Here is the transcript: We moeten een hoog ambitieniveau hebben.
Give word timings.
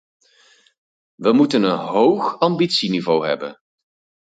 We 1.15 1.33
moeten 1.33 1.63
een 1.63 1.77
hoog 1.79 2.39
ambitieniveau 2.39 3.27
hebben. 3.27 3.59